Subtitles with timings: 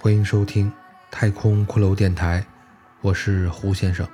[0.00, 0.72] 欢迎收听
[1.10, 2.46] 太空骷髅电台，
[3.00, 4.06] 我是胡先生。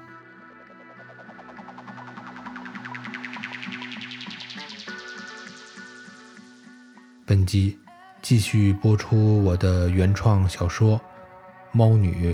[7.27, 7.79] 本集
[8.23, 10.99] 继续播出我的原创小说
[11.71, 12.33] 《猫女》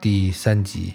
[0.00, 0.94] 第三集。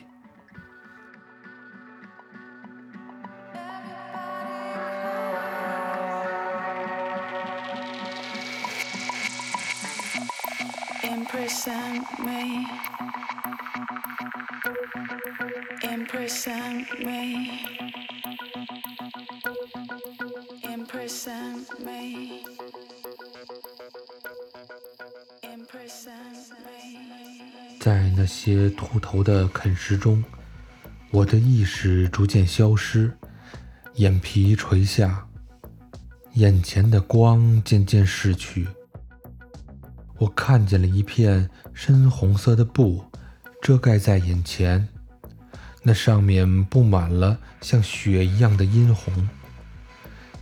[27.79, 30.23] 在那些秃头的啃食中，
[31.09, 33.11] 我的意识逐渐消失，
[33.95, 35.27] 眼皮垂下，
[36.35, 38.67] 眼前的光渐渐逝去。
[40.21, 43.03] 我看见了一片深红色的布，
[43.59, 44.87] 遮盖在眼前，
[45.81, 49.27] 那上面布满了像血一样的殷红，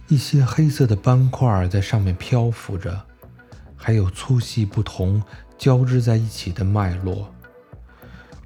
[0.09, 3.05] 一些黑色的斑块在上面漂浮着，
[3.77, 5.23] 还有粗细不同、
[5.57, 7.33] 交织在一起的脉络。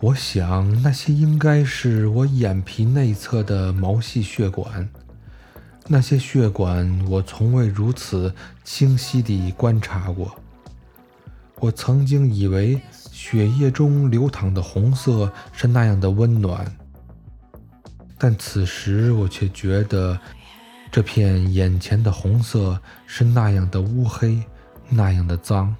[0.01, 4.87] 我想，那些应该是我眼皮内侧的毛细血管，
[5.87, 10.35] 那些血管我从未如此清晰地观察过。
[11.63, 16.69] 我曾经以为血液中流淌的红色是那样的温暖，
[18.17, 20.19] 但此时我却觉得
[20.91, 24.43] 这片眼前的红色是那样的乌黑，
[24.89, 25.73] 那样的脏。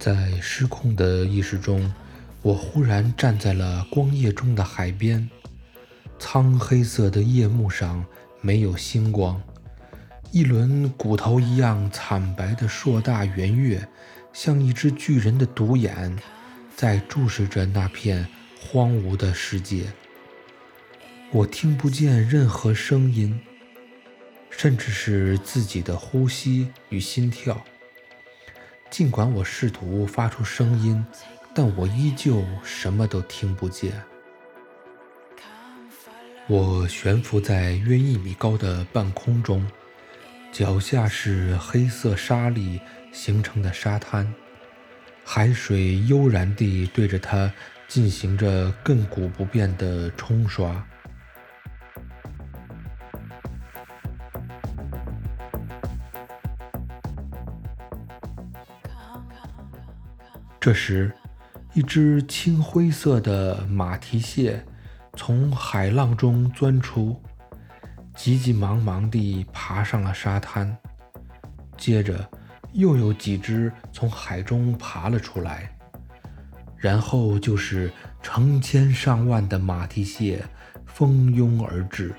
[0.00, 1.88] 在失控的意识中。
[2.42, 5.30] 我忽然站在了光夜中的海边，
[6.18, 8.04] 苍黑色的夜幕上
[8.40, 9.40] 没有星光，
[10.32, 13.86] 一轮骨头一样惨白的硕大圆月，
[14.32, 16.18] 像一只巨人的独眼，
[16.74, 18.26] 在注视着那片
[18.60, 19.84] 荒芜的世界。
[21.30, 23.40] 我听不见任何声音，
[24.50, 27.62] 甚至是自己的呼吸与心跳。
[28.90, 31.06] 尽管我试图发出声音。
[31.54, 33.92] 但我依旧什么都听不见。
[36.48, 39.66] 我悬浮在约一米高的半空中，
[40.50, 42.80] 脚下是黑色沙粒
[43.12, 44.34] 形成的沙滩，
[45.24, 47.52] 海水悠然地对着它
[47.86, 50.84] 进行着亘古不变的冲刷。
[60.58, 61.12] 这时。
[61.74, 64.62] 一只青灰色的马蹄蟹
[65.14, 67.18] 从海浪中钻出，
[68.14, 70.76] 急急忙忙地爬上了沙滩。
[71.78, 72.28] 接着，
[72.72, 75.74] 又有几只从海中爬了出来，
[76.76, 77.90] 然后就是
[78.20, 80.44] 成千上万的马蹄蟹
[80.84, 82.14] 蜂拥而至。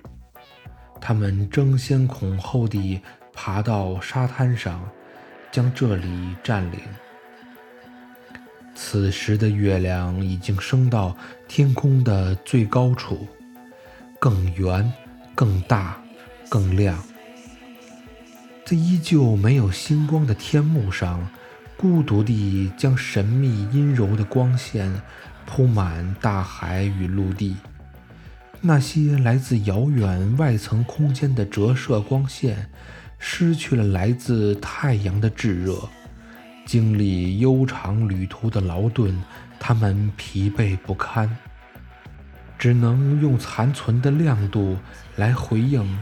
[1.00, 3.00] 它们争先恐后地
[3.34, 4.84] 爬到沙滩上，
[5.52, 6.80] 将这里占领。
[8.76, 11.16] 此时的月亮已经升到
[11.48, 13.28] 天空的最高处，
[14.20, 14.92] 更圆、
[15.36, 16.02] 更大、
[16.50, 17.02] 更亮。
[18.66, 21.30] 在依旧没有星光的天幕上，
[21.78, 25.02] 孤独地将神秘阴柔的光线
[25.46, 27.58] 铺满大海与陆地。
[28.62, 32.70] 那些来自遥远外层空间的折射光线，
[33.20, 35.90] 失去了来自太阳的炙热。
[36.66, 39.22] 经历悠长旅途的劳顿，
[39.60, 41.30] 他们疲惫不堪，
[42.58, 44.78] 只能用残存的亮度
[45.16, 46.00] 来回应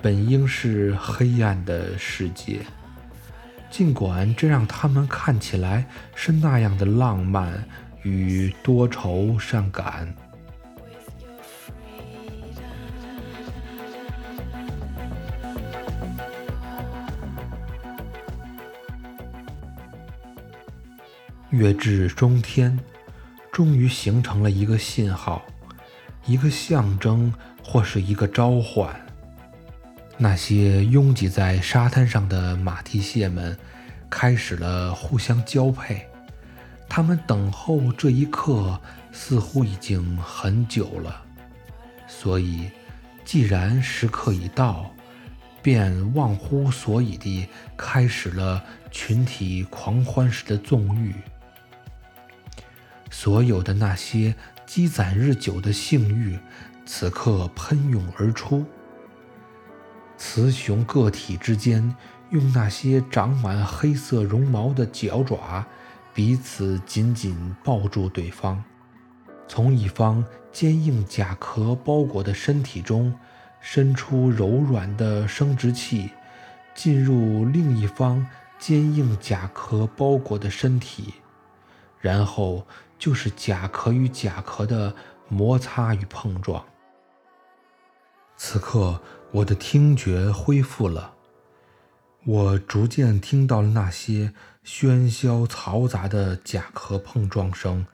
[0.00, 2.60] 本应是黑暗的世界。
[3.70, 7.64] 尽管这让他们看起来是那样的浪漫
[8.02, 10.14] 与多愁善感。
[21.56, 22.78] 月至中天，
[23.50, 25.42] 终于形成了一个信号，
[26.26, 27.32] 一个象征，
[27.64, 28.94] 或是一个召唤。
[30.18, 33.56] 那些拥挤在沙滩上的马蹄蟹们
[34.10, 36.06] 开始了互相交配。
[36.88, 38.80] 他们等候这一刻
[39.10, 41.22] 似乎已经很久了，
[42.06, 42.70] 所以，
[43.24, 44.90] 既然时刻已到，
[45.62, 51.14] 便忘乎所以地开始了群体狂欢时的纵欲。
[53.18, 54.34] 所有的那些
[54.66, 56.38] 积攒日久的性欲，
[56.84, 58.62] 此刻喷涌而出。
[60.18, 61.96] 雌雄个体之间，
[62.28, 65.64] 用那些长满黑色绒毛的脚爪，
[66.12, 68.62] 彼此紧紧抱住对方，
[69.48, 70.22] 从一方
[70.52, 73.14] 坚硬甲壳包裹的身体中
[73.62, 76.10] 伸出柔软的生殖器，
[76.74, 78.26] 进入另一方
[78.58, 81.14] 坚硬甲壳包裹的身体，
[81.98, 82.66] 然后
[82.98, 84.94] 就是甲壳与甲壳的
[85.28, 86.64] 摩擦与碰撞。
[88.36, 89.00] 此刻。
[89.32, 91.12] 我的听觉恢复了，
[92.24, 94.32] 我逐渐听到了那些
[94.64, 97.84] 喧嚣嘈杂的甲壳碰撞声，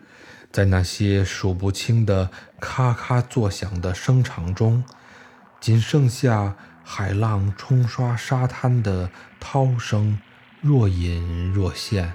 [0.53, 4.85] 在那些数不清的咔咔作响的声场中，
[5.59, 9.11] 仅剩下海浪冲刷沙滩的
[9.41, 10.21] 涛声，
[10.61, 12.15] 若隐若现。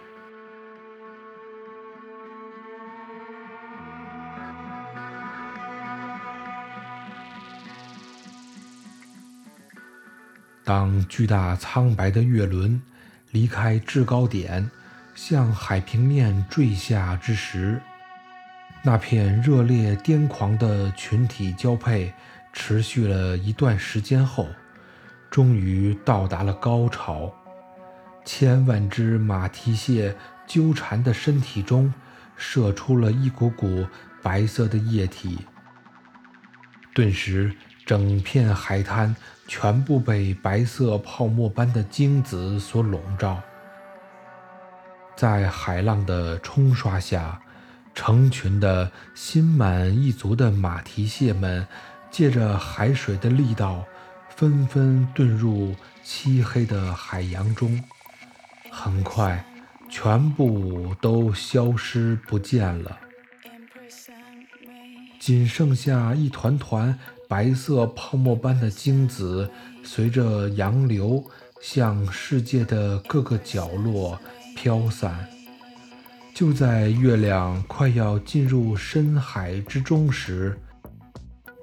[10.68, 12.82] 当巨大苍白的月轮
[13.32, 14.70] 离开制高点，
[15.16, 17.82] 向海平面坠下之时，
[18.84, 22.14] 那片热烈癫狂的群体交配
[22.52, 24.50] 持续了一段时间后，
[25.32, 27.34] 终于到达了高潮。
[28.26, 30.14] 千万只马蹄蟹
[30.46, 31.94] 纠缠的身体中
[32.36, 33.88] 射出了一股股
[34.22, 35.40] 白色的液体，
[36.94, 37.56] 顿时。
[37.88, 39.16] 整片海滩
[39.48, 43.42] 全部被白色泡沫般的精子所笼罩，
[45.16, 47.42] 在海浪的冲刷下，
[47.96, 51.66] 成群的心满意足的马蹄蟹们，
[52.12, 53.86] 借着海水的力道，
[54.36, 55.74] 纷纷遁入
[56.04, 57.82] 漆黑的海洋中，
[58.70, 59.46] 很快，
[59.90, 63.00] 全部都消失不见了，
[65.18, 67.00] 仅剩下一团团。
[67.28, 69.50] 白色泡沫般的精子
[69.84, 71.24] 随着洋流
[71.62, 74.18] 向世界的各个角落
[74.56, 75.28] 飘散。
[76.34, 80.56] 就在月亮快要进入深海之中时，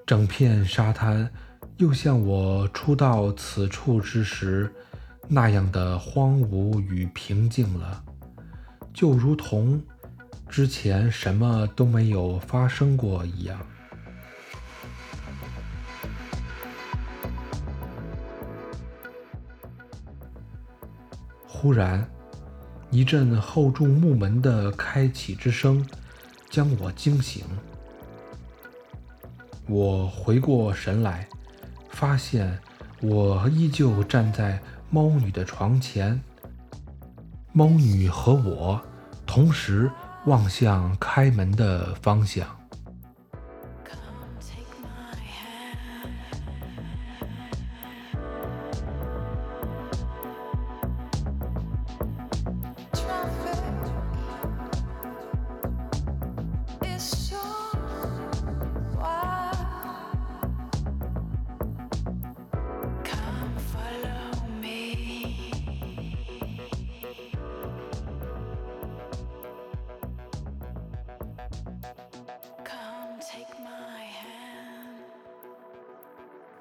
[0.04, 1.30] 整片沙滩
[1.76, 4.72] 又像我初到此处之时
[5.28, 8.04] 那样的荒芜与平静了，
[8.92, 9.80] 就如同
[10.48, 13.58] 之前什么都没有发生过一样。
[21.64, 22.06] 忽然，
[22.90, 25.82] 一阵厚重木门的开启之声
[26.50, 27.42] 将我惊醒。
[29.66, 31.26] 我回过神来，
[31.88, 32.58] 发现
[33.00, 34.60] 我依旧站在
[34.90, 36.22] 猫女的床前。
[37.54, 38.78] 猫女和我
[39.24, 39.90] 同时
[40.26, 42.46] 望向开门的方向。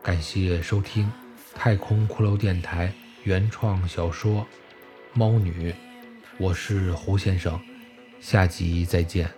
[0.04, 1.10] 感谢收听
[1.56, 2.92] 太空骷髅电台
[3.24, 4.46] 原创小说
[5.14, 5.74] 猫女
[6.38, 7.58] 我是胡先生
[8.20, 9.34] 下集再见。